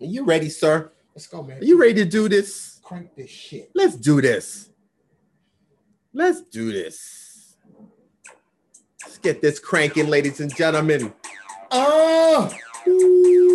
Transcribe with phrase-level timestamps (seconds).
[0.00, 0.92] Are you ready, sir?
[1.14, 1.58] Let's go, man.
[1.58, 2.78] Are you ready to do this?
[2.84, 3.70] Crank this shit.
[3.74, 4.70] Let's do this.
[6.12, 7.56] Let's do this.
[9.04, 11.12] Let's get this cranking, ladies and gentlemen.
[11.72, 12.48] Oh,
[12.86, 13.48] boom!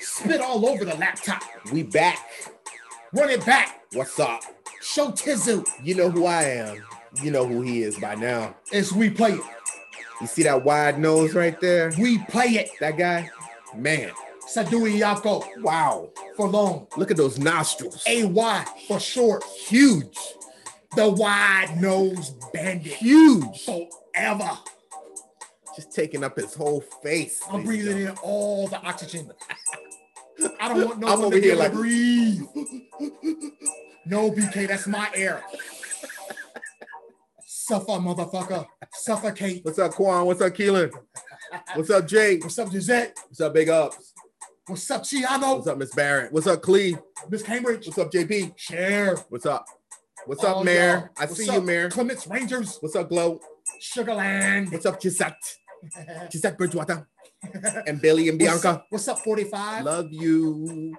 [0.00, 1.42] Spit all over the laptop.
[1.72, 2.18] We back.
[3.14, 3.80] Run it back.
[3.94, 4.42] What's up?
[4.82, 6.84] Show Tizu You know who I am.
[7.22, 8.54] You know who he is by now.
[8.70, 9.59] It's we play it.
[10.20, 11.92] You see that wide nose right there?
[11.98, 12.70] We play it.
[12.80, 13.30] That guy?
[13.74, 14.10] Man,
[14.46, 16.10] Sadui Yako wow.
[16.36, 16.86] for long.
[16.96, 18.02] Look at those nostrils.
[18.06, 19.44] AY for short.
[19.44, 20.18] Huge.
[20.96, 22.92] The wide nose bandit.
[22.94, 23.64] Huge.
[23.64, 24.50] Forever.
[25.76, 27.40] Just taking up his whole face.
[27.50, 29.30] I'm breathing in all the oxygen.
[30.58, 32.42] I don't want no I'm one to here be able like- to breathe.
[34.06, 35.44] No, BK, that's my air.
[37.62, 38.66] Suffer, motherfucker.
[38.94, 39.62] Suffocate.
[39.64, 40.24] What's up, Quan?
[40.24, 40.90] What's up, Keelan?
[41.74, 42.38] What's up, Jay?
[42.38, 43.18] What's up, Gisette?
[43.28, 44.14] What's up, Big Ups?
[44.66, 45.56] What's up, Chiano?
[45.56, 46.32] What's up, Miss Barrett?
[46.32, 46.96] What's up, Clee?
[47.28, 47.86] Miss Cambridge?
[47.86, 48.54] What's up, JP?
[48.56, 49.14] Share.
[49.28, 49.66] What's up?
[50.24, 50.78] What's up, Mayor?
[50.88, 51.08] y'all.
[51.18, 51.90] I What's see you, Mayor.
[51.90, 52.78] Clements Rangers.
[52.80, 53.40] What's up, Glow?
[53.78, 54.72] Sugarland.
[54.72, 55.34] What's up, Gisette?
[56.32, 57.06] Gisette Bridgewater
[57.86, 58.84] and Billy and Bianca.
[58.88, 59.84] What's up, 45?
[59.84, 60.96] Love you.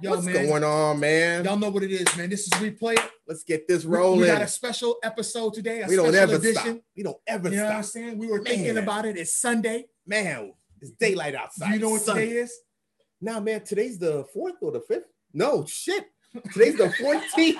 [0.00, 0.46] Yo, What's man.
[0.46, 1.44] going on, man?
[1.44, 2.28] Y'all know what it is, man.
[2.28, 2.98] This is replay.
[3.26, 5.80] Let's get this We- We got a special episode today.
[5.82, 6.62] A We don't special ever edition.
[6.62, 6.76] stop.
[6.94, 8.18] We don't ever You know what I'm saying?
[8.18, 9.16] We were thinking about it.
[9.16, 9.86] It's Sunday.
[10.06, 10.52] Man,
[10.82, 11.68] it's daylight outside.
[11.68, 12.26] Do you know what Sunday.
[12.26, 12.52] today is?
[13.22, 15.04] Nah, man, today's the fourth or the fifth?
[15.32, 16.04] No, shit.
[16.52, 17.56] Today's the 14th.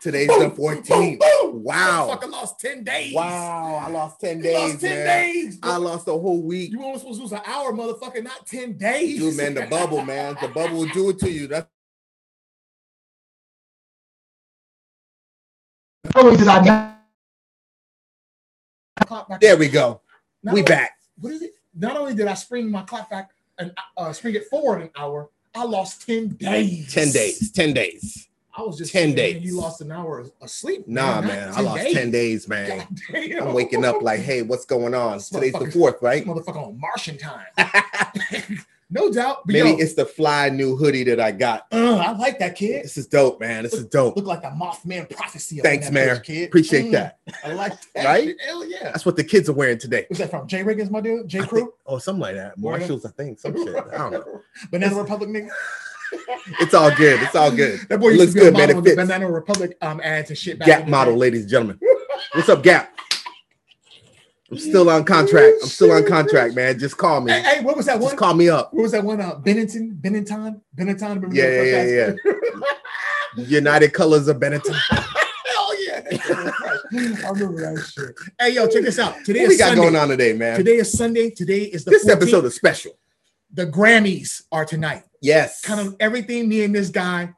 [0.00, 1.18] Today's the 14th.
[1.52, 2.08] Wow.
[2.10, 3.14] Fucking lost 10 days.
[3.14, 4.54] Wow, I lost 10 You days.
[4.72, 5.06] lost 10 man.
[5.06, 5.58] days.
[5.62, 6.70] I lost a whole week.
[6.72, 9.18] You only supposed to lose an hour, motherfucker, not 10 days.
[9.18, 10.36] Dude, man, the bubble, man.
[10.40, 11.46] The bubble will do it to you.
[11.48, 11.66] That's
[16.14, 16.94] Not only did I
[19.06, 20.00] clock back, there we go.
[20.42, 20.98] not We only- back.
[21.18, 21.52] What is it?
[21.74, 25.30] Not only did I spring my clock back and uh, spring it forward an hour,
[25.54, 26.92] I lost 10 days.
[26.92, 27.50] 10 days.
[27.52, 28.28] 10 days.
[28.60, 29.42] I was just 10 days.
[29.42, 30.86] You lost an hour of sleep.
[30.86, 31.52] Nah, not man.
[31.54, 32.86] I lost 10 days, man.
[33.14, 35.14] I'm waking up like, hey, what's going on?
[35.18, 36.24] This Today's the fourth, right?
[36.24, 37.46] Motherfucker on Martian time.
[38.90, 39.46] no doubt.
[39.46, 41.66] Maybe yo, it's the fly new hoodie that I got.
[41.72, 42.84] uh, I like that kid.
[42.84, 43.62] This is dope, man.
[43.62, 44.16] This is dope.
[44.16, 45.60] Look like the Mothman prophecy.
[45.60, 46.20] Thanks, man.
[46.20, 46.48] Kid.
[46.48, 47.18] Appreciate Mm, that.
[47.44, 48.04] I like that.
[48.04, 48.36] Right?
[48.46, 48.84] Hell yeah.
[48.84, 50.06] That's what the kids are wearing today.
[50.08, 50.46] Who's that from?
[50.46, 51.26] J Riggins, my dude?
[51.28, 51.60] J Crew?
[51.60, 52.58] think- oh, something like that.
[52.58, 53.38] Marshalls, I think.
[53.38, 53.74] Some shit.
[53.76, 54.40] I don't know.
[54.70, 55.50] Banana Republic nigga.
[56.60, 57.22] It's all good.
[57.22, 57.80] It's all good.
[57.88, 58.70] That boy looks good, man.
[58.70, 58.96] It the fits.
[58.96, 60.58] Banana Republic um, ads and shit.
[60.58, 61.20] back Gap model, day.
[61.20, 61.78] ladies and gentlemen.
[62.34, 62.92] What's up, Gap?
[64.50, 65.56] I'm still on contract.
[65.62, 66.76] I'm still on contract, man.
[66.78, 67.30] Just call me.
[67.32, 68.08] Hey, hey, what was that one?
[68.10, 68.74] Just call me up.
[68.74, 69.20] What was that one?
[69.20, 71.30] Uh, Bennington, Bennington, Bennington.
[71.32, 72.32] Yeah, that yeah,
[73.36, 74.74] first United Colors of Benetton.
[74.74, 76.02] Hell yeah!
[77.24, 78.14] I remember that shit.
[78.40, 79.14] Hey, yo, check this out.
[79.24, 79.82] Today What we got Sunday.
[79.82, 80.56] going on today, man?
[80.56, 81.30] Today is Sunday.
[81.30, 82.10] Today is the This 14th.
[82.12, 82.92] episode is special.
[83.52, 85.04] The Grammys are tonight.
[85.20, 85.60] Yes.
[85.62, 87.34] Kind of everything me and this guy,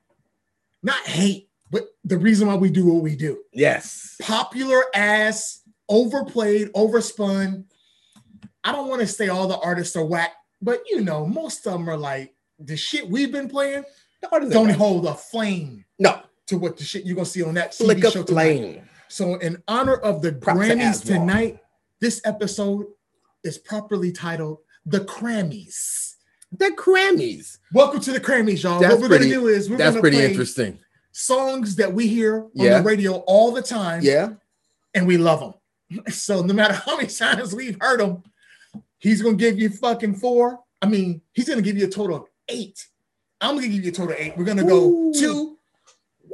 [0.82, 3.42] not hate, but the reason why we do what we do.
[3.52, 4.16] Yes.
[4.20, 7.64] Popular ass, overplayed, overspun.
[8.64, 11.72] I don't want to say all the artists are whack, but you know, most of
[11.72, 13.84] them are like the shit we've been playing
[14.30, 14.76] don't bad.
[14.76, 16.20] hold a flame No.
[16.46, 18.56] to what the shit you're gonna see on that TV show tonight.
[18.58, 18.88] flame.
[19.08, 21.58] So, in honor of the Props Grammys tonight,
[22.00, 22.86] this episode
[23.42, 26.14] is properly titled "The Crammies.
[26.50, 27.58] The Crammies.
[27.72, 28.80] Welcome to the Crammies, y'all.
[28.80, 30.78] That's what we're pretty- gonna do is we're That's gonna pretty play interesting.
[31.12, 32.78] songs that we hear on Yeah.
[32.78, 34.30] the radio all the time, Yeah.
[34.94, 35.54] and we love them.
[36.12, 38.22] So no matter how many times we've heard them,
[38.98, 40.60] he's gonna give you fucking four.
[40.80, 42.86] I mean, he's gonna give you a total of eight.
[43.40, 44.36] I'm gonna give you a total of eight.
[44.36, 45.12] We're gonna go Ooh.
[45.14, 45.58] two,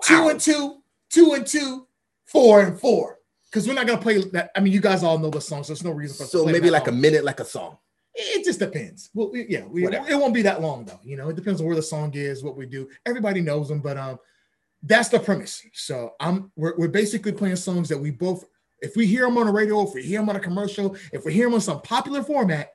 [0.04, 0.28] two Wow.
[0.30, 1.86] and two, two and two,
[2.24, 3.18] four and four.
[3.50, 4.50] Because we're not gonna play that.
[4.54, 6.38] I mean, you guys all know the song, So there's no reason for us to
[6.38, 7.78] So maybe like a minute, like a song.
[8.20, 9.10] It just depends.
[9.14, 10.08] Well, we, yeah, we, Whatever.
[10.08, 10.98] it won't be that long though.
[11.04, 12.88] You know, it depends on where the song is, what we do.
[13.06, 14.18] Everybody knows them, but um,
[14.82, 15.62] that's the premise.
[15.72, 18.44] So I'm we're, we're basically playing songs that we both.
[18.80, 21.24] If we hear them on the radio, if we hear them on a commercial, if
[21.24, 22.70] we hear them on some popular format,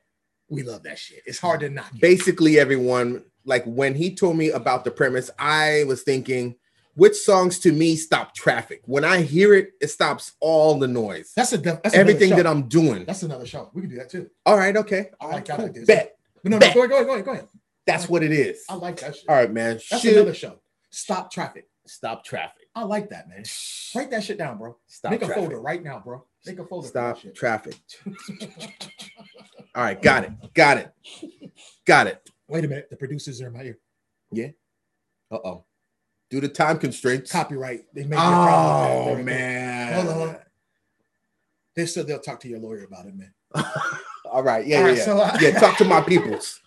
[0.50, 1.21] we love that shit.
[1.25, 2.00] It's hard to not.
[2.00, 6.56] Basically, everyone, like when he told me about the premise, I was thinking,
[6.95, 8.81] which songs to me stop traffic?
[8.85, 11.31] When I hear it, it stops all the noise.
[11.35, 12.47] That's a def- that's Everything that.
[12.47, 13.05] I'm doing.
[13.05, 13.69] That's another show.
[13.73, 14.29] We can do that too.
[14.45, 15.09] All right, okay.
[15.19, 16.17] I like right, that Bet.
[16.43, 16.73] But no, no, Bet.
[16.73, 17.47] go ahead, go ahead, go ahead, go ahead.
[17.85, 18.63] That's what it is.
[18.69, 19.25] I like that shit.
[19.27, 19.79] All right, man.
[19.89, 20.13] That's Shoot.
[20.15, 20.59] another show.
[20.89, 21.67] Stop traffic.
[21.85, 22.67] Stop traffic.
[22.75, 23.43] I like that, man.
[23.95, 24.77] Write that shit down, bro.
[24.87, 25.43] Stop Make a traffic.
[25.43, 26.25] folder right now, bro.
[26.45, 26.87] Make a folder.
[26.87, 27.35] Stop shit.
[27.35, 27.75] traffic.
[29.75, 30.31] All right, got it.
[30.53, 30.93] Got it.
[31.85, 32.29] Got it.
[32.47, 32.89] Wait a minute.
[32.89, 33.79] The producers are in my ear.
[34.31, 34.49] Yeah.
[35.31, 35.65] Uh oh.
[36.33, 37.31] Due to time constraints.
[37.31, 37.85] Copyright.
[37.94, 39.07] They make problem.
[39.07, 39.94] Oh There man.
[39.94, 40.38] Hold on, hold on.
[41.75, 43.31] they said they'll talk to your lawyer about it, man.
[44.25, 45.06] All right, yeah, All yeah, right, yeah.
[45.06, 46.59] so, uh, yeah, talk to my peoples.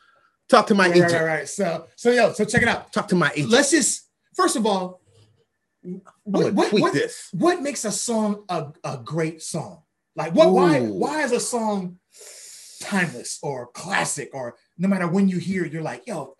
[0.49, 1.13] Talk to my Right, agent.
[1.15, 1.49] right, right.
[1.49, 2.93] So, so yo, so check it out.
[2.93, 3.51] Talk to my agent.
[3.51, 5.01] Let's just first of all,
[6.23, 7.29] what what, what, this.
[7.33, 9.83] what makes a song a, a great song?
[10.15, 11.99] Like what why why is a song
[12.81, 16.36] timeless or classic or no matter when you hear it, you're like, yo,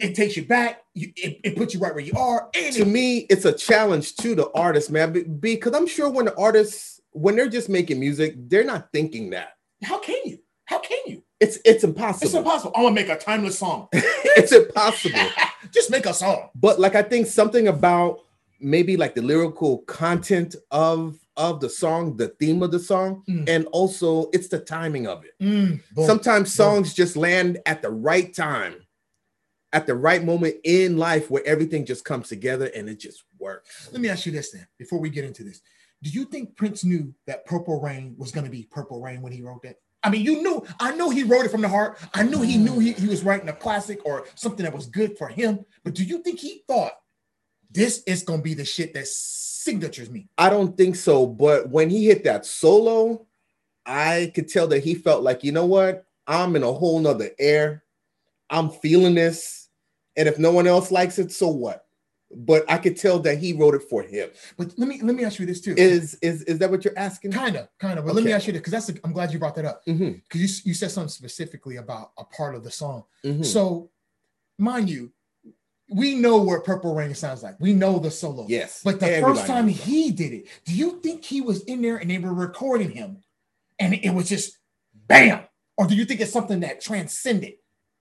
[0.00, 2.82] it takes you back, you, it, it puts you right where you are, and To
[2.82, 5.36] it, me, it's a challenge to the artist, man.
[5.40, 9.56] Because I'm sure when the artists, when they're just making music, they're not thinking that.
[9.82, 10.38] how can you?
[10.66, 11.22] How can you?
[11.40, 12.26] It's it's impossible.
[12.26, 12.72] It's impossible.
[12.76, 13.88] I'm gonna make a timeless song.
[13.92, 15.18] it's impossible.
[15.72, 16.50] Just make a song.
[16.54, 18.20] but like I think something about
[18.60, 23.48] maybe like the lyrical content of of the song, the theme of the song, Mm.
[23.48, 25.32] and also it's the timing of it.
[25.42, 25.80] Mm.
[26.06, 28.74] Sometimes songs just land at the right time,
[29.72, 33.88] at the right moment in life where everything just comes together and it just works.
[33.92, 35.62] Let me ask you this then, before we get into this.
[36.02, 39.32] Do you think Prince knew that Purple Rain was going to be Purple Rain when
[39.32, 39.76] he wrote that?
[40.02, 41.98] I mean, you knew, I know he wrote it from the heart.
[42.12, 45.16] I knew he knew he, he was writing a classic or something that was good
[45.16, 45.64] for him.
[45.84, 46.92] But do you think he thought
[47.70, 50.28] this is going to be the shit that signatures me?
[50.36, 53.26] I don't think so, but when he hit that solo,
[53.86, 56.04] I could tell that he felt like, you know what?
[56.26, 57.84] I'm in a whole nother air.
[58.50, 59.61] I'm feeling this.
[60.16, 61.86] And if no one else likes it, so what?
[62.34, 64.30] But I could tell that he wrote it for him.
[64.56, 65.74] But let me let me ask you this too.
[65.76, 67.32] Is is is that what you're asking?
[67.32, 68.06] kind of, kind of.
[68.06, 69.82] But let me ask you this because that's a, I'm glad you brought that up
[69.84, 73.04] because you, you said something specifically about a part of the song.
[73.22, 73.44] mhm.
[73.44, 73.90] So,
[74.58, 75.12] mind you,
[75.90, 77.56] we know what Purple Rain sounds like.
[77.60, 78.46] We know the solo.
[78.48, 78.80] Yes.
[78.82, 81.98] But the everybody first time he did it, do you think he was in there
[81.98, 83.18] and they were recording him
[83.78, 84.56] and it was just
[85.06, 85.40] bam?
[85.76, 87.54] Or do you think it's something that transcended?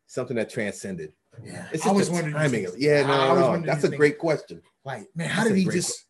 [0.07, 1.13] something that transcended.
[1.43, 1.67] Yeah.
[1.71, 2.35] It's I was the wondering.
[2.35, 2.65] timing.
[2.65, 3.65] of- Yeah, no, no, no.
[3.65, 3.97] That's a things.
[3.97, 4.61] great question.
[4.83, 6.05] Like, man, how That's did he just?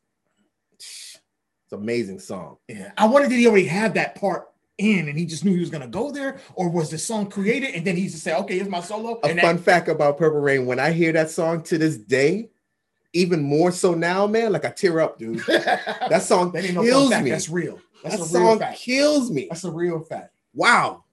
[0.73, 1.19] It's
[1.71, 2.57] an amazing song.
[2.68, 2.91] Yeah.
[2.97, 4.47] I wondered did he already have that part
[4.77, 7.75] in and he just knew he was gonna go there, or was the song created
[7.75, 9.19] and then he just said, okay, here's my solo.
[9.23, 12.50] A fun fact about Purple Rain: when I hear that song to this day,
[13.13, 15.39] even more so now, man, like I tear up, dude.
[15.47, 17.23] that, That song that no kills fact.
[17.25, 17.29] me.
[17.31, 17.79] That's real.
[18.03, 18.79] That's that a real song fact.
[18.79, 19.47] kills me.
[19.50, 20.33] That's a real fact.
[20.53, 21.03] Wow,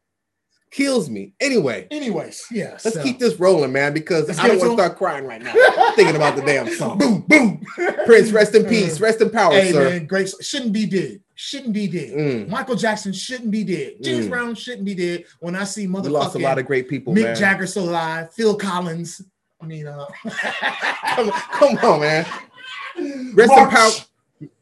[0.71, 1.33] kills me.
[1.41, 2.71] Anyway, Anyways, yeah.
[2.85, 5.43] let's so- keep this rolling, man, because Let's I don't want to start crying right
[5.43, 5.53] now
[5.97, 6.99] thinking about the damn song.
[6.99, 7.65] boom, boom.
[8.07, 9.85] Prince, rest in peace, rest in power, Hey sir.
[9.91, 10.33] man, great.
[10.41, 11.21] Shouldn't be dead.
[11.35, 12.13] Shouldn't be dead.
[12.13, 12.49] Mm.
[12.49, 13.95] Michael Jackson shouldn't be dead.
[14.03, 14.31] James Mm.
[14.31, 15.25] Brown shouldn't be dead.
[15.41, 17.37] When I see We lost a lot of great people, Mick man.
[17.37, 19.23] Jagger still alive, Phil Collins.
[19.61, 20.07] I mean, uh,
[21.15, 22.27] come, come on, man.
[23.35, 23.91] Rest in power.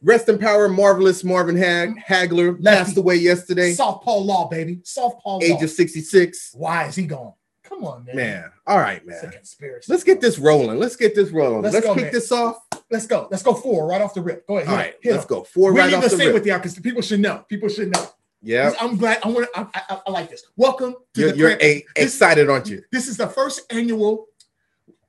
[0.01, 2.63] Rest in power, marvelous Marvin Hag Hagler Lefty.
[2.63, 4.79] passed away yesterday, Southpaw Law, baby.
[4.97, 5.39] Law.
[5.41, 6.51] age of 66.
[6.55, 7.33] Why is he gone?
[7.63, 8.15] Come on, man.
[8.15, 9.29] Man, all right, man.
[9.29, 9.91] conspiracy.
[9.91, 10.79] Let's get this rolling.
[10.79, 11.61] Let's get this rolling.
[11.61, 12.13] Let's Let's, go, kick man.
[12.13, 12.57] this off.
[12.89, 13.27] Let's go.
[13.29, 14.47] Let's go four right off the rip.
[14.47, 14.69] Go ahead.
[14.69, 14.85] All right.
[14.85, 15.27] hit right, it, hit let's it.
[15.27, 15.43] go.
[15.43, 16.33] Four we right need off to the rip.
[16.33, 17.43] with y'all because people should know.
[17.49, 18.07] People should know.
[18.41, 19.19] Yeah, I'm glad.
[19.23, 19.49] I want.
[19.53, 20.43] I, I, I like this.
[20.55, 22.81] Welcome to you're, the you're a- this- excited, aren't you?
[22.91, 24.27] This is the first annual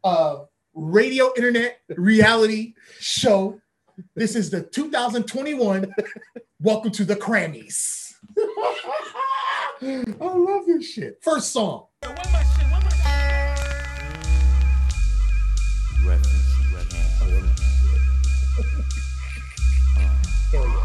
[0.03, 0.41] uh,
[0.75, 3.61] radio internet reality show.
[4.15, 5.93] This is the 2021.
[6.61, 8.12] Welcome to the Grammys.
[9.81, 11.19] I love this shit.
[11.23, 11.87] First song.
[20.50, 20.83] There we go.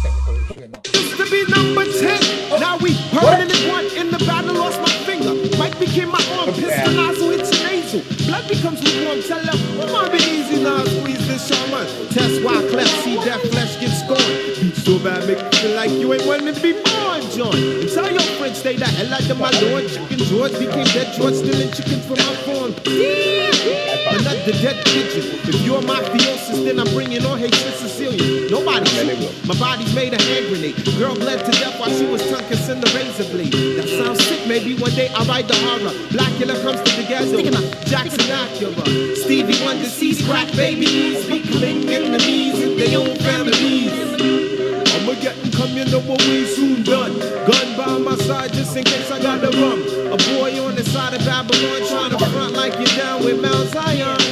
[0.00, 2.60] Technical issue in my- Used to be number 10.
[2.60, 5.34] Now we permanently one in the battle, lost my finger.
[5.58, 8.00] Mike became my arm, pistol nozzle, it's nasal.
[8.26, 11.86] Blood becomes lukewarm, tell them, come on, be easy now, squeeze this Shaman.
[12.10, 13.47] That's why cleft see death
[14.98, 14.98] scorned.
[14.98, 17.54] Beat bad, make you feel like you ain't wanting to be born, John.
[17.54, 19.88] And tell your friends, stay the hell out of my lord.
[19.88, 22.74] Chicken George became dead George, stealing chickens from my farm.
[24.08, 25.24] Another dead pigeon.
[25.48, 28.50] If you're mafiosis, then I'm bringing on hatred Sicilian.
[28.50, 29.28] Nobody shoot me.
[29.46, 30.76] My body's made a hand grenade.
[30.98, 33.52] Girl bled to death while she was tongue kissing the razor blade.
[33.76, 34.46] That sounds sick.
[34.48, 35.92] Maybe one day I'll write the horror.
[36.08, 37.38] Blackula comes to the ghetto.
[37.84, 39.16] Jackson Acura.
[39.16, 41.26] Stevie Wonder sees crack babies.
[41.26, 44.37] Becoming enemies in their own families.
[45.18, 47.18] I'ma get and come, you know what we soon done.
[47.18, 49.82] Gun by my side just in case I got the rum.
[50.12, 53.68] A boy on the side of Babylon trying to front like you're down with Mount
[53.70, 54.27] Zion.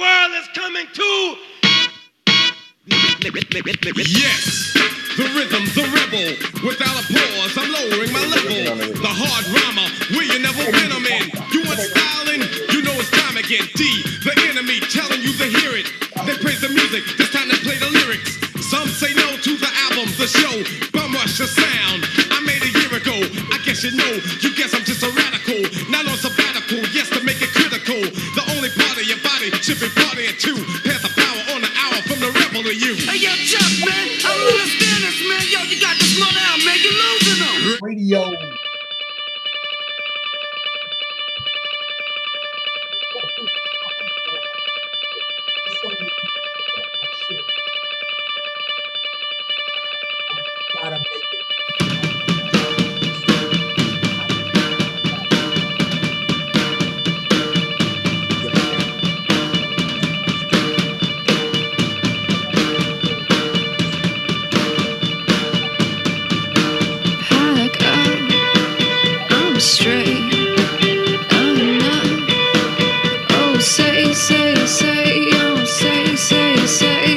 [0.00, 1.36] World is coming to.
[4.08, 4.72] Yes,
[5.20, 6.32] The rhythm, the rebel.
[6.64, 8.96] Without a pause, I'm lowering my level.
[8.96, 11.28] The hard rhymer, where you never been, I'm in.
[11.52, 12.42] You want styling?
[12.72, 13.68] You know it's time again.
[13.76, 13.84] D,
[14.24, 15.86] the enemy, telling you to hear it.
[16.24, 18.40] They praise the music, this time they play the lyrics.
[18.72, 20.56] Some say no to the album, the show,
[20.96, 22.00] bum rush the sound.
[22.32, 23.16] I made a year ago.
[23.52, 24.12] I guess you know.
[24.40, 25.60] You guess I'm just a radical.
[25.92, 26.80] Not on sabbatical.
[26.96, 28.00] Yes, to make it critical.
[28.34, 30.56] The only part of your body should be partying too.
[30.84, 32.94] Pass the power on the hour from the rebel to you.
[32.94, 33.59] Hey, yo,
[76.70, 77.09] say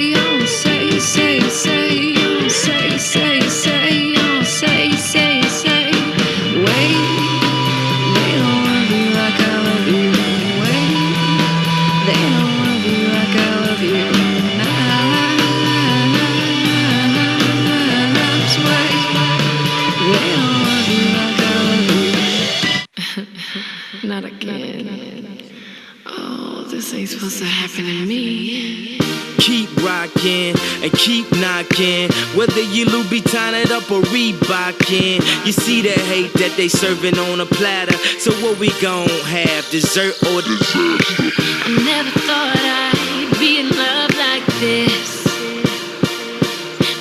[31.03, 32.09] keep knocking.
[32.33, 35.19] Whether you Louboutin it up or Reebokin.
[35.45, 37.97] You see the hate that they serving on a platter.
[38.19, 39.69] So what we gon' have?
[39.69, 41.01] Dessert or dessert?
[41.19, 45.27] I never thought I'd be in love like this.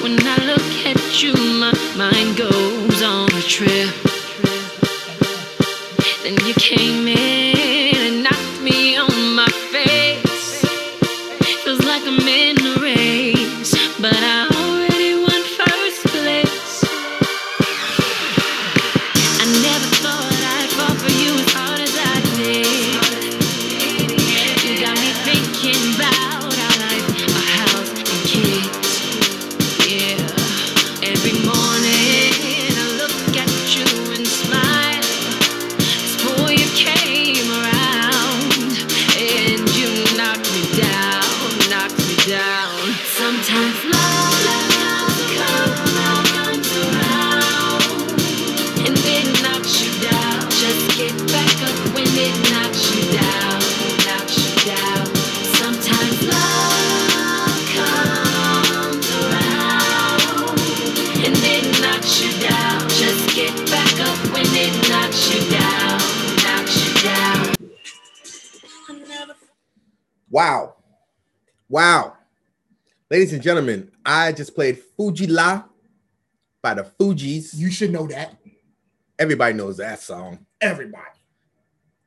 [0.02, 3.94] When I look at you, my mind goes on a trip.
[6.24, 7.41] Then you came in
[71.82, 72.16] Wow.
[73.10, 75.64] Ladies and gentlemen, I just played Fu-Gee-La
[76.62, 77.56] by the Fugees.
[77.56, 78.36] You should know that.
[79.18, 80.46] Everybody knows that song.
[80.60, 81.02] Everybody.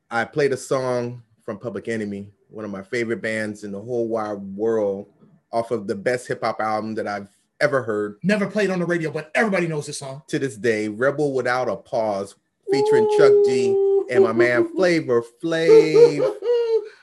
[0.09, 4.07] I played a song from Public Enemy, one of my favorite bands in the whole
[4.07, 5.11] wide world,
[5.51, 7.27] off of the best hip hop album that I've
[7.59, 10.21] ever heard Never played on the radio, but everybody knows this song.
[10.29, 12.35] to this day, Rebel Without a Pause,
[12.71, 13.75] featuring Chuck D
[14.09, 16.33] and my man Flavor Flav.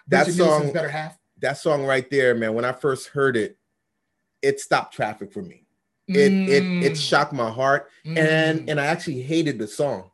[0.08, 1.18] That song- better half.
[1.42, 3.58] That song right there, man, when I first heard it,
[4.40, 5.66] it stopped traffic for me.
[6.08, 7.88] It it it Mm, shocked my heart.
[8.06, 10.10] mm, And and I actually hated the song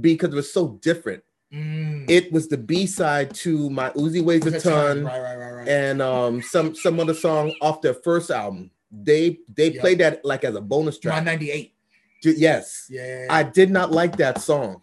[0.00, 1.22] because it was so different.
[1.52, 2.08] mm.
[2.10, 5.04] It was the B-side to my Uzi Weighs a ton.
[5.04, 8.70] Right, right, right, and um some some other song off their first album.
[8.90, 9.80] They they Yeah.
[9.80, 11.24] played that like as a bonus My track.
[11.24, 11.74] 98.
[12.22, 13.26] Ju- Yes, Yeah.
[13.30, 14.82] I did not like that song.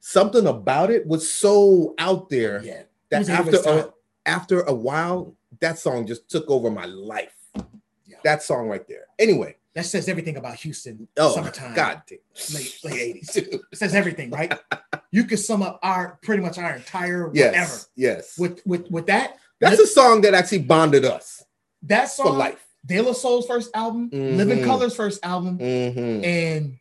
[0.00, 2.82] Something about it was so out there yeah.
[3.10, 3.92] That after a,
[4.26, 7.34] after a while, that song just took over my life.
[8.06, 8.16] Yeah.
[8.24, 9.04] That song right there.
[9.18, 11.06] Anyway, That says everything about Houston.
[11.16, 11.74] oh summertime.
[11.74, 12.18] God, damn.
[12.54, 13.36] Late, late 80s.
[13.72, 14.52] It says everything, right?
[15.12, 18.38] you could sum up our pretty much our entire whatever yes, yes.
[18.38, 19.36] with with with that.
[19.60, 21.44] That's a song that actually bonded us
[21.82, 22.66] that song for life.
[22.86, 24.64] De La Soul's first album, Living Mhm.
[24.64, 26.24] Colour's first album, Mm-hmm.
[26.24, 26.76] and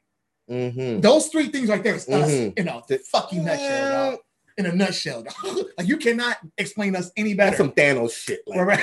[0.50, 1.02] Mm-hmm.
[1.02, 2.58] those three things right there is us Mhm.
[2.58, 2.82] in a
[3.12, 4.20] fucking nutshell, dog.
[4.60, 5.24] In a nutshell,
[5.78, 7.52] like you cannot explain us any better.
[7.52, 8.42] That's some Thanos shit.
[8.46, 8.82] Like,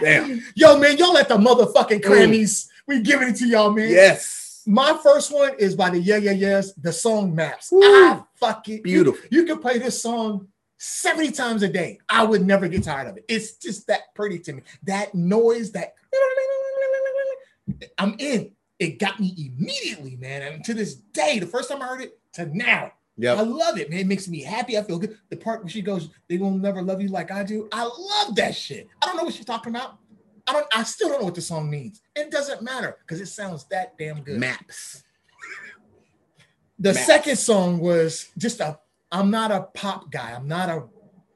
[0.00, 0.40] damn.
[0.54, 2.68] Yo, man, y'all at the motherfucking Grammys.
[2.86, 3.90] We giving it to y'all, man.
[3.90, 4.62] Yes.
[4.64, 7.72] My first one is by the Yeah Yeah Yeahs, the song Maps.
[7.72, 9.20] I ah, fucking Beautiful.
[9.32, 10.46] You, you can play this song
[10.78, 11.98] 70 times a day.
[12.08, 13.24] I would never get tired of it.
[13.28, 14.62] It's just that pretty to me.
[14.84, 15.94] That noise, that
[17.98, 18.52] I'm in.
[18.78, 20.42] it got me immediately, man.
[20.42, 23.90] And to this day, the first time I heard it to now, I love it,
[23.90, 24.00] man.
[24.00, 24.78] It makes me happy.
[24.78, 25.18] I feel good.
[25.28, 28.34] The part where she goes, "They will never love you like I do." I love
[28.36, 28.88] that shit.
[29.02, 29.98] I don't know what she's talking about.
[30.46, 30.66] I don't.
[30.74, 32.00] I still don't know what the song means.
[32.16, 34.38] It doesn't matter because it sounds that damn good.
[34.40, 35.04] Maps.
[36.78, 37.06] The Maps.
[37.06, 38.78] second song was just a.
[39.10, 40.32] I'm not a pop guy.
[40.32, 40.84] I'm not a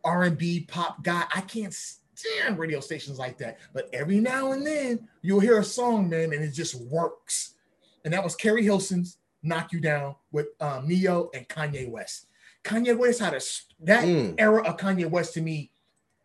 [0.02, 1.24] R&B pop guy.
[1.34, 3.58] I can't stand radio stations like that.
[3.74, 7.54] But every now and then you'll hear a song, man, and it just works.
[8.04, 12.26] And that was Keri Hilson's "Knock You Down" with um, Ne-Yo and Kanye West.
[12.64, 13.40] Kanye West had a
[13.80, 14.34] that Mm.
[14.38, 15.70] era of Kanye West to me.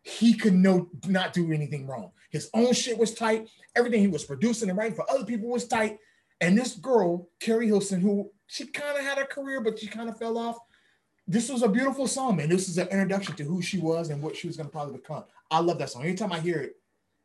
[0.02, 2.10] He could no not do anything wrong.
[2.30, 3.48] His own shit was tight.
[3.76, 5.98] Everything he was producing and writing for other people was tight.
[6.40, 10.08] And this girl, Keri Hilson, who she kind of had a career, but she kind
[10.08, 10.58] of fell off.
[11.28, 12.48] This was a beautiful song, man.
[12.48, 14.96] This is an introduction to who she was and what she was going to probably
[14.98, 15.22] become.
[15.52, 16.02] I love that song.
[16.02, 16.76] Anytime I hear it,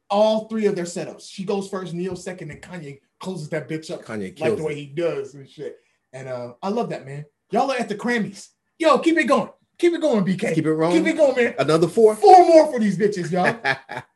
[0.09, 1.27] all three of their setups.
[1.31, 4.73] She goes first, Ne-Yo second, and Kanye closes that bitch up Kanye like the way
[4.73, 4.77] it.
[4.77, 5.79] he does and shit.
[6.13, 7.25] And uh, I love that, man.
[7.51, 8.47] Y'all are at the Grammys.
[8.79, 9.49] Yo, keep it going.
[9.77, 10.55] Keep it going, BK.
[10.55, 11.03] Keep it rolling.
[11.03, 11.55] Keep it going, man.
[11.59, 12.15] Another four.
[12.15, 13.59] Four more for these bitches, y'all.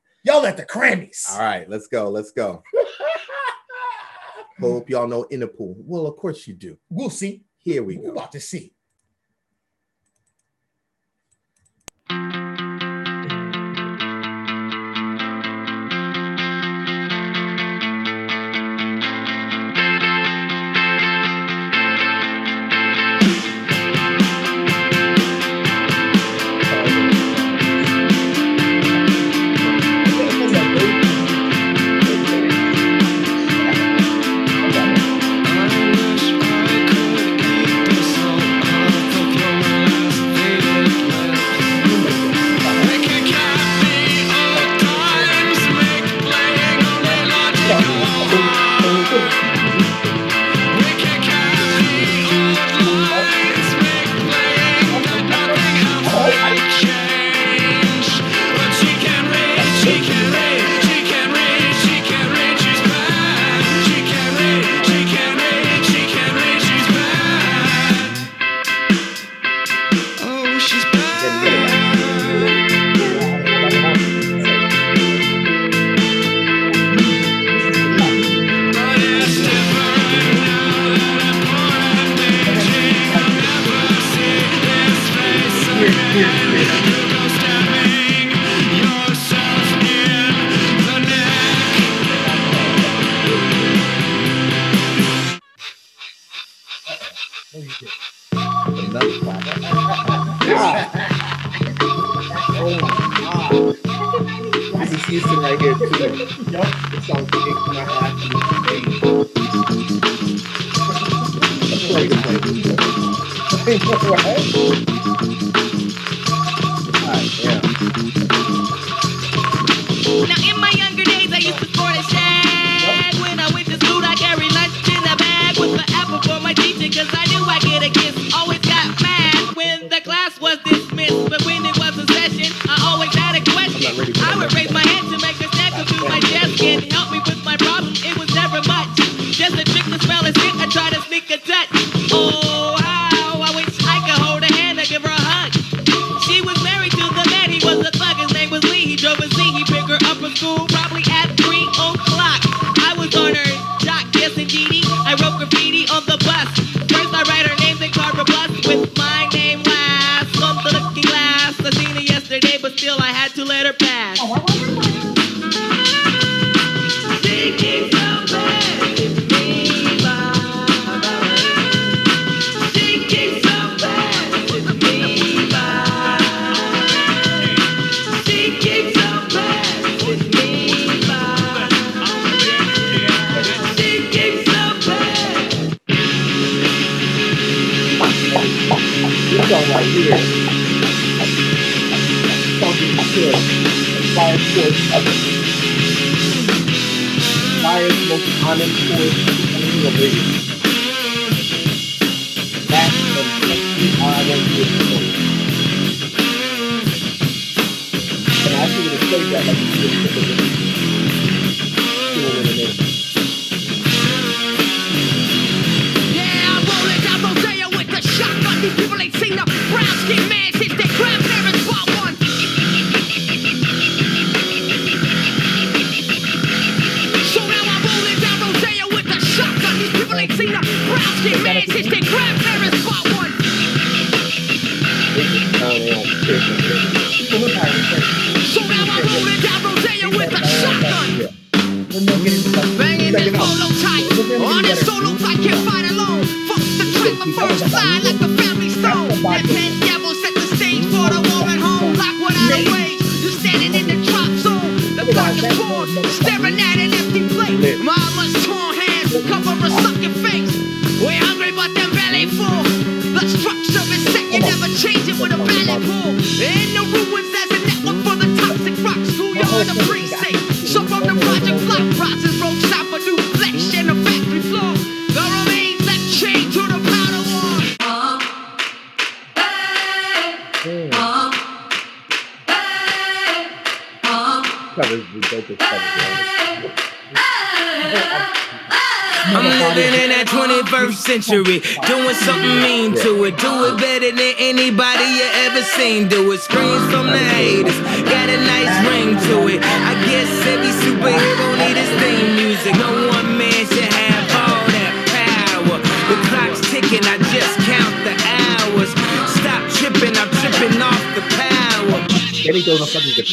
[0.24, 1.32] Y'all at the Grammys.
[1.32, 2.10] All right, let's go.
[2.10, 2.62] Let's go.
[4.60, 5.74] Hope y'all know Interpol.
[5.78, 6.78] Well, of course you do.
[6.90, 7.44] We'll see.
[7.58, 8.12] Here we We're go.
[8.12, 8.74] about to see.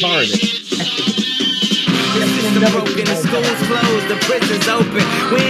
[0.01, 0.29] In.
[2.15, 5.03] The system broken, the school's closed, the prison's open.
[5.33, 5.48] We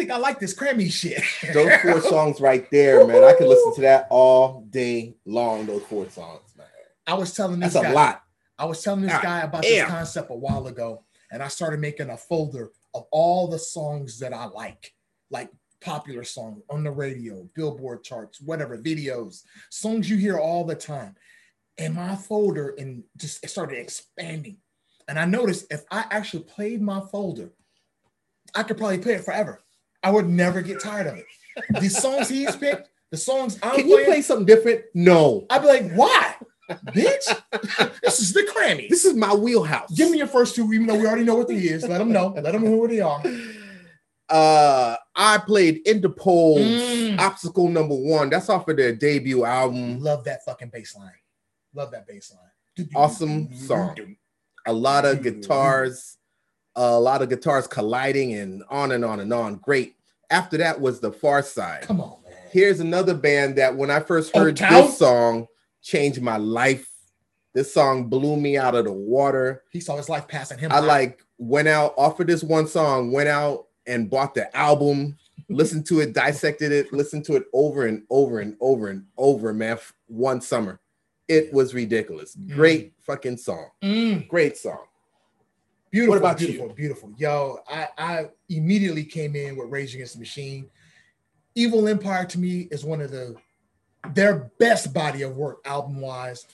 [0.00, 1.22] think I like this Grammy shit.
[1.52, 3.22] Those four songs right there, man.
[3.22, 5.66] I could listen to that all day long.
[5.66, 6.66] Those four songs, man.
[7.06, 8.22] I was telling this That's a lot.
[8.58, 9.72] I was telling this God guy about damn.
[9.72, 14.18] this concept a while ago, and I started making a folder of all the songs
[14.20, 14.94] that I like,
[15.30, 15.50] like
[15.82, 21.14] popular songs on the radio, Billboard charts, whatever, videos, songs you hear all the time.
[21.76, 24.58] And my folder and just it started expanding.
[25.08, 27.50] And I noticed if I actually played my folder,
[28.54, 29.60] I could probably play it forever.
[30.02, 31.26] I would never get tired of it.
[31.80, 34.82] The songs he's picked, the songs I'm Can you playing, play something different?
[34.94, 35.46] No.
[35.50, 36.36] I'd be like, why?
[36.70, 38.88] Bitch, this is the Grammys.
[38.88, 39.92] This is my wheelhouse.
[39.92, 41.86] Give me your first two, even though we already know what they is.
[41.86, 42.28] Let them know.
[42.28, 43.20] Let them know who they are.
[44.28, 47.18] uh I played Interpol's Mm.
[47.18, 48.30] Obstacle Number One.
[48.30, 50.00] That's off of their debut album.
[50.00, 51.10] Love that fucking bass line.
[51.74, 52.88] Love that bass line.
[52.94, 53.96] Awesome song.
[54.66, 56.16] A lot of guitars,
[56.76, 59.56] a lot of guitars colliding and on and on and on.
[59.56, 59.96] Great.
[60.30, 61.82] After that was the Pharcyde.
[61.82, 62.34] Come on, man.
[62.52, 65.46] Here's another band that when I first heard this song
[65.82, 66.86] changed my life.
[67.52, 69.64] This song blew me out of the water.
[69.70, 70.70] He saw his life passing him.
[70.70, 75.16] I like went out offered this one song, went out and bought the album,
[75.48, 79.52] listened to it, dissected it, listened to it over and over and over and over,
[79.52, 80.78] man, one summer.
[81.26, 82.34] It was ridiculous.
[82.34, 83.70] Great fucking song.
[83.82, 84.84] Mm, Great song.
[85.90, 86.12] Beautiful.
[86.12, 86.46] What about you?
[86.48, 87.12] beautiful, Beautiful.
[87.16, 90.70] Yo, I, I immediately came in with Rage Against the Machine.
[91.54, 93.34] Evil Empire to me is one of the
[94.14, 96.46] their best body of work album wise.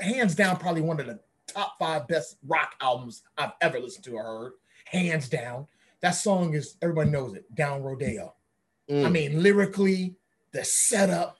[0.00, 4.14] Hands down, probably one of the top five best rock albums I've ever listened to
[4.14, 4.52] or heard.
[4.86, 5.66] Hands down.
[6.00, 7.54] That song is everybody knows it.
[7.54, 8.34] Down Rodeo.
[8.90, 9.04] Mm.
[9.04, 10.16] I mean, lyrically,
[10.52, 11.38] the setup,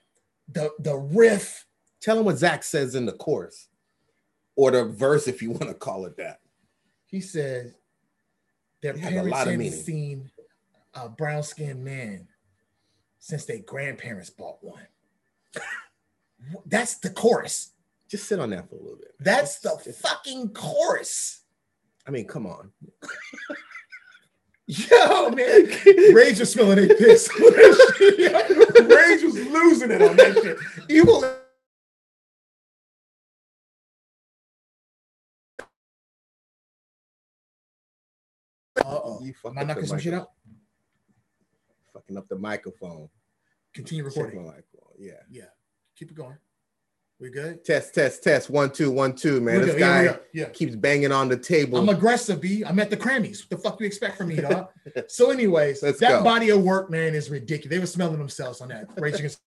[0.51, 1.65] the the riff.
[1.99, 3.67] Tell them what Zack says in the chorus
[4.55, 6.39] or the verse, if you want to call it that.
[7.09, 7.73] He says
[8.81, 10.29] their It a parents lot of hadn't seen
[10.93, 12.27] a brown skinned man
[13.19, 14.87] since their grandparents bought one.
[16.65, 17.71] That's the chorus.
[18.07, 19.13] Just sit on that for a little bit.
[19.19, 21.41] That's the Just- fucking chorus.
[22.07, 22.71] I mean, come on.
[24.67, 25.67] Yo, man.
[26.13, 27.27] Rage was smelling a piss.
[27.39, 30.57] Rage was losing it on that shit.
[30.89, 31.23] Evil.
[39.29, 40.31] You fucked Am I up knocking the some shit out?
[41.93, 43.09] Fucking up the microphone.
[43.75, 44.43] Continue recording.
[44.43, 44.95] microphone.
[44.97, 45.11] Yeah.
[45.29, 45.43] Yeah.
[45.95, 46.37] Keep it going.
[47.19, 47.63] We good?
[47.63, 48.49] Test, test, test.
[48.49, 49.59] One, two, one, two, man.
[49.59, 49.75] We this.
[49.75, 50.19] Guy good.
[50.33, 50.49] Yeah.
[50.49, 51.77] keeps banging on the table.
[51.77, 52.63] I'm aggressive, B.
[52.65, 53.41] I'm at the Grammys.
[53.41, 54.69] What the fuck do you expect from me, dog?
[55.07, 56.23] so, anyways, Let's that go.
[56.23, 57.69] body of work, man, is ridiculous.
[57.69, 58.87] They were smelling themselves on that.
[58.97, 59.41] Rage Against.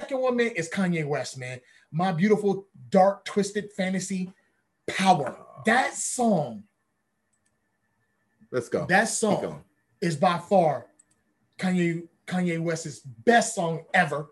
[0.00, 1.60] Second one, man, is Kanye West, man.
[1.90, 4.32] My beautiful, dark, twisted fantasy
[4.86, 5.36] power.
[5.36, 5.62] Oh.
[5.66, 6.62] That song
[8.50, 8.86] Let's go.
[8.86, 9.64] That song
[10.00, 10.86] is by far
[11.58, 14.30] Kanye Kanye West's best song ever,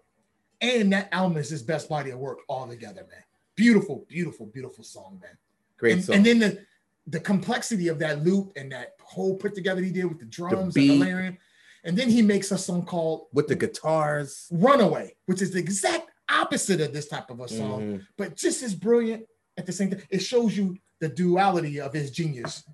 [0.61, 3.23] and that album is his best body of work altogether, man.
[3.55, 5.37] Beautiful, beautiful, beautiful song, man.
[5.77, 6.17] Great and, song.
[6.17, 6.65] and then the
[7.07, 10.77] the complexity of that loop and that whole put together he did with the drums
[10.77, 11.39] and the layering,
[11.85, 14.47] and then he makes a song called with the guitars.
[14.51, 18.07] Runaway, which is the exact opposite of this type of a song, Mhm.
[18.19, 19.27] but just as brilliant
[19.57, 20.03] at the same time.
[20.11, 22.65] It shows you the duality of his genius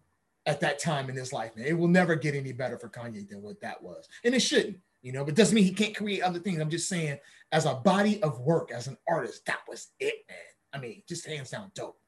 [0.47, 1.67] at that time in his life, man.
[1.67, 4.09] It will never get any better for Kanye than what that was.
[4.25, 6.61] And it shouldn't, you know, but doesn't mean he can't create other things.
[6.61, 7.19] I'm just saying,
[7.53, 10.39] as a body of work, as an artist, that was it, man.
[10.73, 11.99] I mean, just hands down dope.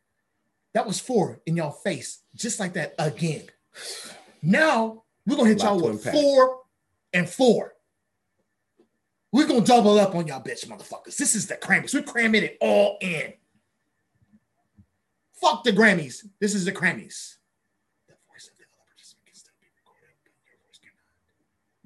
[0.75, 3.45] That was four in y'all face, just like that again.
[4.43, 6.13] Now we're gonna hit y'all with unpack.
[6.13, 6.61] four
[7.15, 7.73] and four.
[9.33, 11.17] We're gonna double up on y'all bitch motherfuckers.
[11.17, 11.95] This is the Grammys.
[11.95, 13.33] We're cramming it all in.
[15.41, 16.25] Fuck the Grammys.
[16.41, 17.37] This is the Grammys.
[18.09, 21.09] The voice of the other participant can still be recorded, but your voice cannot.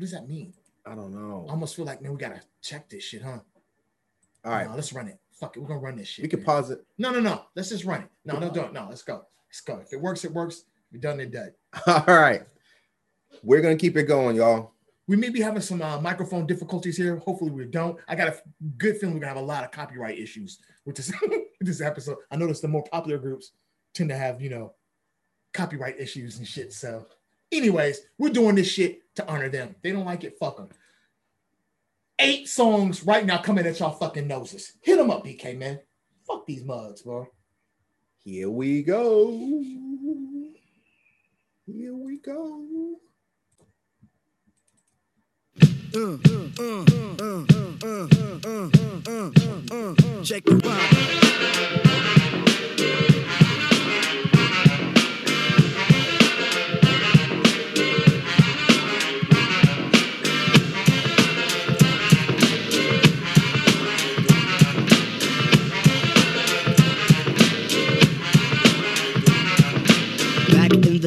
[0.00, 0.54] What does that mean?
[0.86, 1.44] I don't know.
[1.46, 3.40] I almost feel like, man, we gotta check this shit, huh?
[4.46, 4.66] All right.
[4.66, 5.18] No, let's run it.
[5.30, 5.60] Fuck it.
[5.60, 6.22] We're gonna run this shit.
[6.22, 6.46] We can man.
[6.46, 6.82] pause it.
[6.96, 7.44] No, no, no.
[7.54, 8.08] Let's just run it.
[8.24, 8.72] No, no, don't.
[8.72, 9.26] No, let's go.
[9.50, 9.76] Let's go.
[9.76, 10.64] If it works, it works.
[10.90, 11.52] We're done and done.
[11.86, 12.44] All right.
[13.42, 14.72] We're gonna keep it going, y'all.
[15.06, 17.16] We may be having some uh, microphone difficulties here.
[17.16, 17.98] Hopefully, we don't.
[18.08, 18.40] I got a
[18.78, 22.16] good feeling we're gonna have a lot of copyright issues with this with this episode.
[22.30, 23.52] I noticed the more popular groups
[23.92, 24.72] tend to have, you know,
[25.52, 26.72] copyright issues and shit.
[26.72, 27.04] So,
[27.52, 29.74] anyways, we're doing this shit to honor them.
[29.82, 30.36] They don't like it.
[30.38, 30.68] Fuck them.
[32.18, 34.74] Eight songs right now coming at y'all fucking noses.
[34.82, 35.80] Hit them up, BK man.
[36.26, 37.26] Fuck these mugs, bro.
[38.18, 39.30] Here we go.
[41.66, 42.96] Here we go.
[50.22, 51.89] Check the vibe.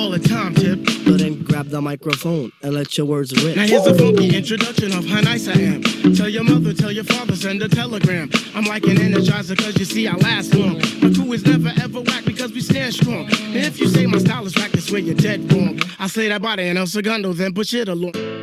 [0.00, 0.88] All the time, tip.
[1.04, 3.54] So then grab the microphone and let your words rip.
[3.54, 5.82] Now here's a funky introduction of how nice I am.
[6.14, 8.30] Tell your mother, tell your father, send a telegram.
[8.54, 10.78] I'm like an energizer cause you see I last long.
[11.02, 13.26] My crew is never ever whack because we stand strong.
[13.26, 15.78] And if you say my style is whack, that's where you're dead wrong.
[15.98, 18.39] I say that body and El Segundo, then push it along.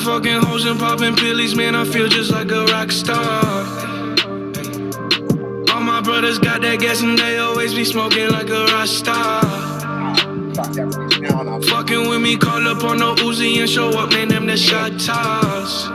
[0.00, 1.74] Fucking hoes and popping pillies, man.
[1.74, 3.42] I feel just like a rock star.
[5.70, 9.42] All my brothers got that gas and they always be smoking like a rock star.
[11.62, 14.28] Fucking with me, call up on the Uzi and show up, man.
[14.28, 15.88] Them the shot toss.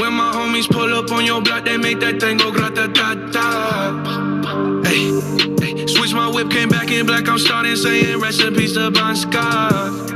[0.00, 3.14] When my homies pull up on your block, they make that thing go grata ta
[3.32, 4.82] ta.
[4.84, 7.28] Hey, switch my whip, came back in black.
[7.28, 10.09] I'm starting saying recipes to Bon Scott.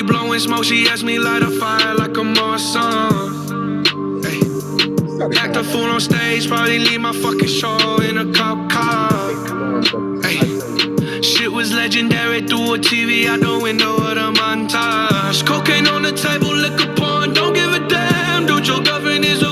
[0.00, 0.64] We blowing smoke.
[0.64, 3.84] She asked me light a fire like a Morrison.
[4.24, 4.40] Hey,
[5.36, 9.10] act a fool on stage, probably leave my fucking show in a cop car.
[10.22, 10.40] Hey,
[11.20, 15.44] shit was legendary through a TV out the window of the montage.
[15.44, 18.46] Cocaine on the table, liquor porn, don't give a damn.
[18.46, 19.42] Dude, your girlfriend is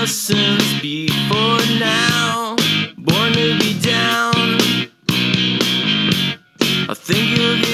[0.00, 2.56] lessons before now.
[2.96, 4.58] Born to be down.
[6.88, 7.69] I think you'll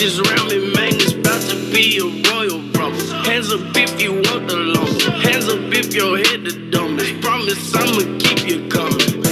[0.00, 3.14] bitches around me, man, it's about to be a royal rumble.
[3.24, 5.00] Hands up if you want the long.
[5.20, 7.20] Hands up if your head the dumbest.
[7.20, 9.24] Promise I'ma keep you coming.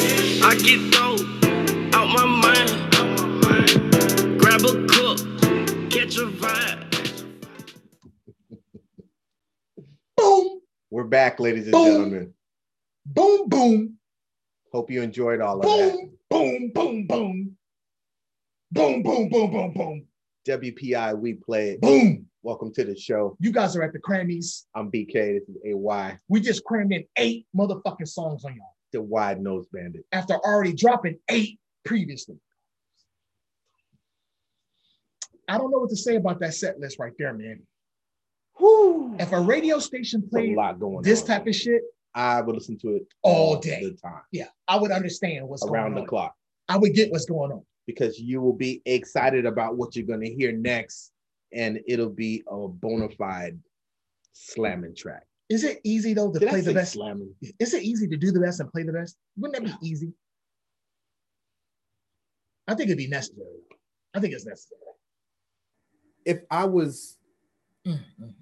[0.43, 1.23] I get those
[1.95, 2.71] out my mind.
[4.39, 5.19] Grab a cup,
[5.91, 7.03] catch a vibe.
[10.17, 10.61] Boom,
[10.91, 11.85] We're back, ladies and Boom.
[11.85, 12.35] gentlemen.
[13.07, 13.99] boom, boom,
[14.73, 15.93] Hope you enjoyed all of that.
[15.95, 17.57] boom, boom, boom, boom.
[18.73, 20.08] Boom, boom, boom, boom, boom.
[20.49, 21.81] WPI, we play it.
[21.83, 22.27] Boom.
[22.43, 23.37] Welcome to the show.
[23.41, 24.67] You guys are at the Cram-Me's.
[24.75, 25.13] I'm BK.
[25.13, 29.67] This is AY, We just crammed in eight motherfucking songs on y'all the Wide Nose
[29.71, 30.07] Bandit.
[30.13, 32.37] after already dropping eight previously.
[35.47, 37.61] I don't know what to say about that set list right there, man.
[38.57, 39.15] Whew.
[39.19, 41.27] If a radio station played lot going this on.
[41.29, 41.83] type of shit,
[42.15, 43.81] I would listen to it All day.
[43.85, 45.81] the time, yeah, I would understand what's going on.
[45.85, 46.07] around the on.
[46.07, 46.35] clock,
[46.69, 47.63] I would get what's going on.
[47.89, 51.11] Because you will be excited about what you're going to hear next,
[51.55, 53.59] and it'll be a bona fide
[54.35, 55.25] slamming track.
[55.49, 56.93] Is it easy though to Did play the best?
[56.93, 57.35] slamming?
[57.59, 59.17] Is it easy to do the best and play the best?
[59.39, 60.13] Wouldn't that be easy?
[62.69, 63.47] I think it'd be necessary.
[64.15, 64.81] I think it's necessary.
[66.27, 67.17] If I was
[67.87, 68.33] Mm, mm, mm.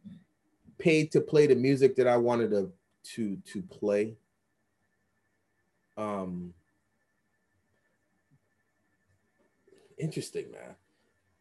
[0.79, 2.73] paid to play the music that I wanted to
[3.15, 4.17] to to play.
[5.97, 6.53] Um
[9.99, 10.75] interesting, man.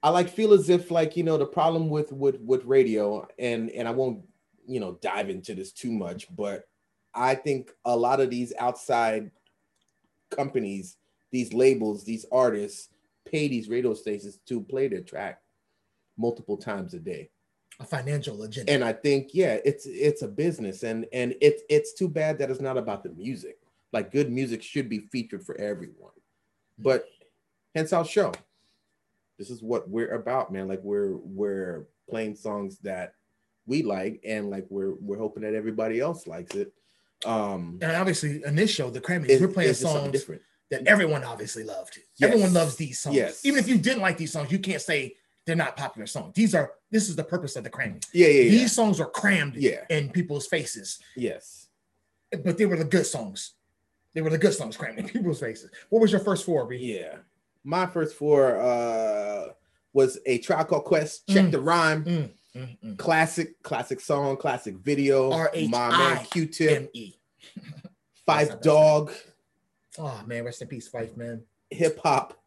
[0.03, 3.69] I like feel as if like you know the problem with with with radio and
[3.71, 4.23] and I won't
[4.67, 6.67] you know dive into this too much, but
[7.13, 9.31] I think a lot of these outside
[10.29, 10.97] companies,
[11.31, 12.89] these labels, these artists
[13.25, 15.41] pay these radio stations to play their track
[16.17, 17.29] multiple times a day
[17.79, 18.71] A financial agenda.
[18.71, 22.51] and I think yeah, it's it's a business, and and it's it's too bad that
[22.51, 23.57] it's not about the music.
[23.91, 26.11] Like good music should be featured for everyone,
[26.77, 27.05] but
[27.75, 28.31] hence our show.
[29.37, 30.67] This is what we're about, man.
[30.67, 33.13] Like we're we're playing songs that
[33.67, 36.73] we like, and like we're we're hoping that everybody else likes it.
[37.25, 40.41] Um, and obviously, in this show, the Cram-Me's, we're playing it's just something songs different.
[40.69, 41.97] that everyone obviously loved.
[42.17, 42.29] Yes.
[42.29, 43.15] Everyone loves these songs.
[43.15, 43.45] Yes.
[43.45, 45.15] Even if you didn't like these songs, you can't say
[45.45, 46.33] they're not popular songs.
[46.35, 48.03] These are this is the purpose of the Cram-Me's.
[48.13, 48.49] Yeah, yeah, yeah.
[48.51, 49.83] These songs are crammed Yeah.
[49.89, 51.67] in people's faces, yes.
[52.43, 53.53] but they were the good songs.
[54.13, 55.71] They were the good songs crammed in people's faces.
[55.89, 56.77] What was your first four, B?
[56.77, 57.17] Yeah.
[57.65, 59.49] My first four uh
[59.93, 61.51] was a Tribe Called Quest, Check Mm.
[61.51, 62.97] the Rhyme, Mm, mm, mm.
[62.97, 65.31] classic, classic song, classic video.
[65.31, 67.13] R H My man I Q-Tip, M E.
[68.27, 69.11] Phife Dawg,
[69.97, 71.43] Oh man, rest in peace, Phife, man.
[71.69, 72.37] hip hop,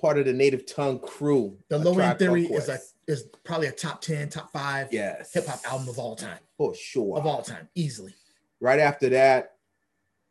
[0.00, 1.58] part of the Native Tongue crew.
[1.68, 5.46] The Low End Theory is a is probably a top 10, top five yes hip
[5.46, 6.38] hop album of all time.
[6.56, 7.16] for sure.
[7.18, 8.14] Of all time, easily.
[8.60, 9.56] Right after that,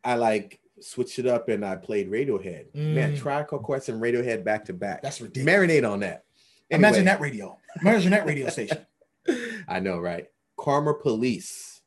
[0.02, 2.74] I like switched it up and I played Radiohead.
[2.74, 3.18] Man, Mm.
[3.18, 5.02] Tribe Called Quest and Radiohead back to back.
[5.02, 5.54] That's ridiculous.
[5.54, 6.24] Marinate on that.
[6.70, 7.58] Imagine that radio.
[7.80, 8.78] Imagine that radio station.
[9.68, 10.28] I know, right?
[10.58, 11.80] Karma Police.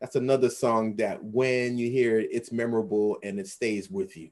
[0.00, 4.30] That's another song that when you hear it, it's memorable and it stays with you.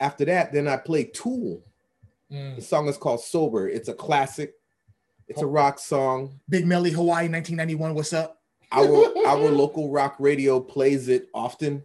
[0.00, 1.62] After that, then I played Tool.
[2.30, 2.56] Mm.
[2.56, 3.68] The song is called Sober.
[3.68, 4.54] It's a classic.
[5.28, 6.40] It's a rock song.
[6.48, 7.94] Big Melly Hawaii 1991.
[7.94, 8.40] What's up?
[8.72, 11.84] Our our local rock radio plays it often,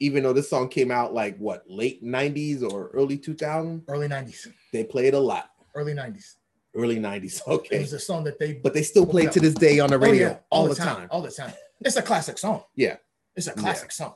[0.00, 3.84] even though this song came out like what late 90s or early 2000.
[3.88, 4.46] Early 90s.
[4.72, 5.50] They played a lot.
[5.74, 6.34] Early 90s.
[6.74, 7.42] Early 90s.
[7.48, 9.90] okay It was a song that they But they still play to this day on
[9.90, 11.08] the Oh, radio yeah, all, the time.
[11.10, 11.52] All the time.
[11.80, 12.62] It's a classic song.
[12.76, 12.96] Yeah.
[13.36, 14.14] It's a classic song.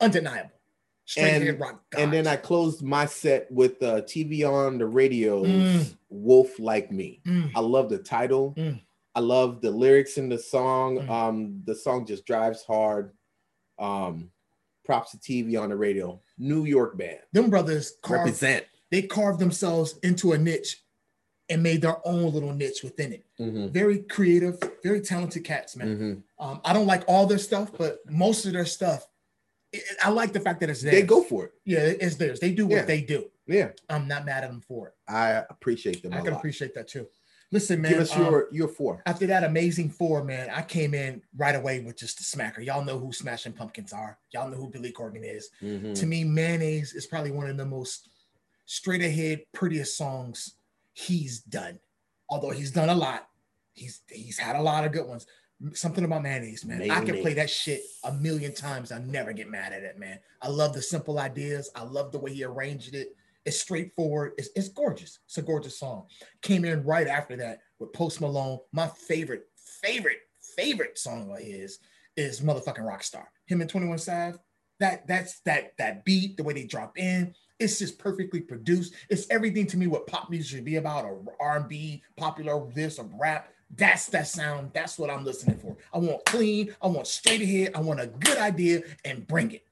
[0.00, 0.50] Undeniable.
[1.04, 1.82] Straight And, rock.
[1.98, 5.94] and then I closed my set with uh, TV on the radio, Mm.
[6.10, 7.20] Wolf Like Me.
[7.26, 7.50] Mm.
[7.54, 8.54] I love the title.
[8.56, 8.80] Mm.
[9.14, 10.98] I love the lyrics in the song.
[11.00, 11.10] Mm.
[11.10, 13.12] Um, the song just drives hard.
[13.78, 14.30] Um,
[14.84, 16.20] props to TV on the radio.
[16.38, 17.18] New York band.
[17.32, 18.66] them brothers carved, Represent.
[18.90, 20.82] they carved themselves into a niche
[21.48, 23.24] and made their own little niche within it.
[23.38, 25.98] Mhm, Very creative, very talented cats, man.
[25.98, 26.22] mhm.
[26.44, 29.06] Um, I don't like all their stuff, but most of their stuff,
[29.72, 30.94] it- I like the fact that it's theirs.
[30.94, 31.52] They go for it.
[31.64, 32.40] Yeah, it's theirs.
[32.40, 32.84] They do what Yeah.
[32.84, 33.30] they do.
[33.46, 34.94] Yeah, I'm not mad at them for it.
[35.08, 36.12] I appreciate them.
[36.12, 36.38] I can lot.
[36.38, 37.08] appreciate that too.
[37.52, 37.92] Listen, man.
[37.92, 39.02] Give us um, your your four.
[39.06, 42.64] after that amazing four, man, I came in right away with just the smacker.
[42.64, 44.18] Y'all know who Smashing Pumpkins are.
[44.32, 45.50] Y'all know who Billy Corgan is.
[45.62, 45.94] Mhm.
[45.94, 48.08] To me, Mayonnaise is probably one of the most
[48.64, 50.54] straight ahead, prettiest songs
[50.94, 51.78] he's done.
[52.30, 53.28] Although he's done a lot,
[53.74, 55.26] he's he's had a lot of good ones.
[55.74, 56.90] Something about mayonnaise, man.
[56.90, 58.90] I can play that shit a million times.
[58.90, 60.18] I never get mad at it, man.
[60.40, 61.70] I love the simple ideas.
[61.76, 63.14] I love the way he arranged it.
[63.44, 64.32] It's straightforward.
[64.38, 65.18] It's, it's gorgeous.
[65.26, 66.06] It's a gorgeous song.
[66.42, 68.58] Came in right after that with Post Malone.
[68.72, 69.46] My favorite,
[69.82, 70.18] favorite,
[70.56, 71.78] favorite song of his
[72.16, 73.24] is motherfucking Rockstar.
[73.46, 74.38] Him and 21 Sav.
[74.80, 78.94] That that's that that beat, the way they drop in, it's just perfectly produced.
[79.08, 83.08] It's everything to me what pop music should be about, or R&B, popular this, or
[83.18, 83.50] rap.
[83.74, 84.72] That's that sound.
[84.74, 85.76] That's what I'm listening for.
[85.94, 86.74] I want clean.
[86.82, 87.72] I want straight ahead.
[87.74, 89.64] I want a good idea and bring it.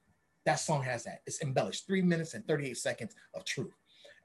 [0.45, 1.21] That song has that.
[1.25, 1.85] It's embellished.
[1.85, 3.73] Three minutes and 38 seconds of truth.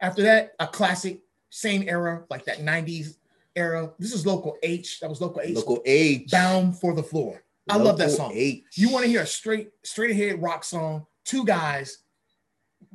[0.01, 3.17] After that, a classic, same era, like that 90s
[3.55, 3.91] era.
[3.99, 5.01] This is Local H.
[5.01, 5.57] That was Local H.
[5.57, 6.31] Local H.
[6.31, 7.43] Bound for the Floor.
[7.69, 8.33] I love that song.
[8.35, 8.65] H.
[8.75, 11.07] You want to hear a straight, straight ahead rock song?
[11.25, 11.99] Two guys,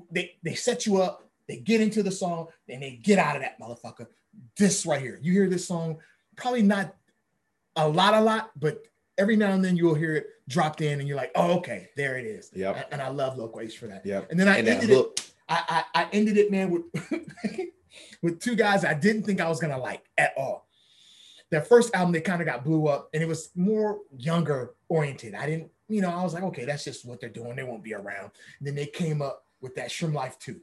[0.10, 3.42] they they set you up, they get into the song, and they get out of
[3.42, 4.08] that motherfucker.
[4.58, 5.98] This right here, you hear this song,
[6.38, 6.96] probably not
[7.76, 8.82] a lot, a lot, but
[9.22, 12.18] every now and then you'll hear it dropped in, and you're like, oh, okay, there
[12.18, 12.50] it is.
[12.54, 12.90] Yep.
[12.92, 14.06] And, I love H for that.
[14.06, 14.32] Yep.
[14.32, 15.32] And then I And ended it.
[15.48, 16.84] I, I I ended it, man, with
[18.22, 20.68] with two guys I didn't think I was gonna like at all.
[21.52, 25.36] Their first album, they kind of got blew up, and it was more younger oriented.
[25.36, 27.56] I didn't, you know, I was like, okay, that's just what they're doing.
[27.56, 28.32] They won't be around.
[28.60, 30.60] And then they came up with that Shrim Life 2.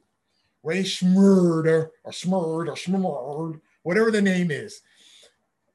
[0.63, 4.81] Ray Schmurder or Schmurd or Schmurd, whatever the name is.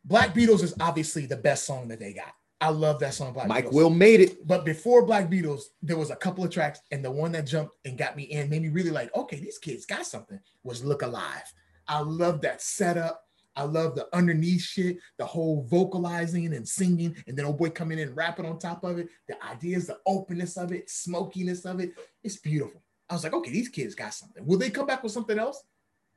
[0.03, 2.33] Black Beatles is obviously the best song that they got.
[2.63, 3.33] I love that song.
[3.33, 3.73] Black Mike Beatles.
[3.73, 4.47] Will made it.
[4.47, 7.75] But before Black Beatles, there was a couple of tracks, and the one that jumped
[7.83, 10.39] and got me in, made me really like, okay, these kids got something.
[10.63, 11.43] Was Look Alive.
[11.89, 13.21] I love that setup.
[13.57, 17.99] I love the underneath shit, the whole vocalizing and singing, and then old boy coming
[17.99, 19.09] in and rapping on top of it.
[19.27, 21.91] The ideas, the openness of it, smokiness of it.
[22.23, 22.81] It's beautiful.
[23.09, 24.45] I was like, okay, these kids got something.
[24.45, 25.61] Will they come back with something else?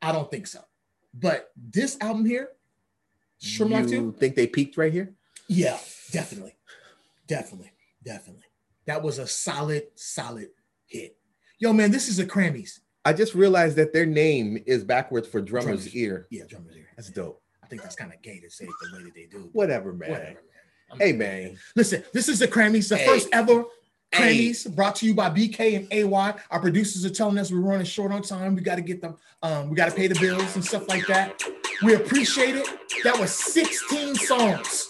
[0.00, 0.60] I don't think so.
[1.12, 2.50] But this album here,
[3.42, 5.15] Shrimp Life 2, You think they peaked right here?
[5.48, 5.78] Yeah,
[6.12, 6.54] definitely.
[7.26, 7.72] Definitely.
[8.04, 8.44] Definitely.
[8.86, 10.48] That was a solid, solid
[10.86, 11.16] hit.
[11.58, 12.80] Yo, man, this is a Cram-Me's.
[13.04, 16.26] I just realized that their name is backwards for drummer's Drummer's- ear.
[16.30, 16.86] Yeah, drummer's ear.
[16.96, 17.42] That's dope.
[17.62, 19.48] I think that's kind of gay to say it the way that they do.
[19.52, 20.10] Whatever, man.
[20.10, 20.40] Whatever, man.
[20.90, 21.58] I'm- Hey, man.
[21.74, 23.06] Listen, this is the Cram-Me's, the Hey.
[23.06, 23.64] first ever
[24.12, 24.54] Hey.
[24.70, 26.40] Brought to you by BK and AY.
[26.50, 28.54] Our producers are telling us we're running short on time.
[28.54, 31.06] We got to get them, um, we got to pay the bills and stuff like
[31.08, 31.42] that.
[31.82, 32.66] We appreciate it.
[33.02, 34.86] That was 16 songs.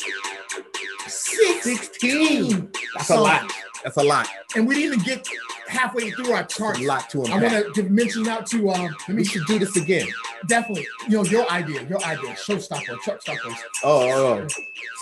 [1.09, 2.71] 16.
[2.97, 3.53] That's a lot.
[3.85, 4.29] That's a lot.
[4.55, 5.29] And we didn't even get
[5.69, 6.79] halfway through our chart.
[6.81, 7.53] A lot to I unpack.
[7.65, 8.95] want to mention out to um.
[9.09, 10.09] Let me should do this again.
[10.49, 10.87] definitely.
[11.09, 13.55] You know your idea, your idea, showstopper, truck stoppers.
[13.85, 14.47] Oh, oh, oh.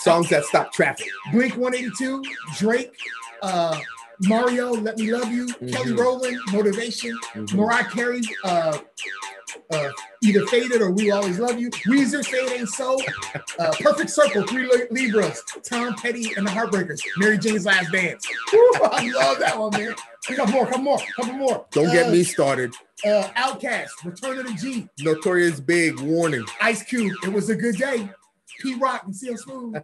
[0.02, 1.08] songs that stop traffic.
[1.32, 2.22] Blink 182,
[2.58, 2.92] Drake,
[3.42, 3.78] uh,
[4.22, 5.98] Mario, Let Me Love You, Kelly Mhm.
[5.98, 7.54] Rowland, Motivation, Mhm.
[7.54, 8.78] Mariah Carey, uh,
[9.70, 9.88] uh,
[10.22, 12.98] either Faded or We Will Always Love You, Weezer, Fade Ain't So,
[13.58, 18.26] uh, Perfect Circle, Three Libras, Tom Petty and the Heartbreakers, Mary Jane's Last Dance.
[18.52, 19.94] Woo, I love that one, man.
[20.36, 21.66] Come more, come more, couple more.
[21.70, 22.74] Don't get Uh, me started.
[23.04, 26.44] Uh, OutKast, Return of the G, Notorious Big warning.
[26.62, 28.08] Ice Cube, It Was a Good Day.
[28.60, 29.82] Pete Rock and CL Smooth.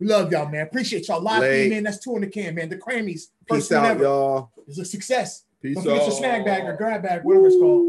[0.00, 0.62] we love y'all, man.
[0.66, 1.20] Appreciate y'all.
[1.20, 1.70] Live Late.
[1.70, 1.82] man.
[1.84, 2.70] That's two in the can, man.
[2.70, 3.30] The Cram-Me's.
[3.46, 4.02] First Peace out, ever.
[4.04, 4.50] y'all.
[4.66, 5.44] It's a success.
[5.62, 6.06] Peace Don't forget out.
[6.08, 7.86] your snag bag or grab bag, whatever it's called.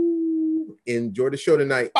[0.85, 1.89] Enjoy the show tonight.